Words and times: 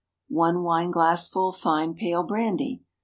1 0.29 0.63
wine 0.63 0.89
glassful 0.89 1.51
fine 1.51 1.93
pale 1.93 2.23
brandy. 2.23 2.81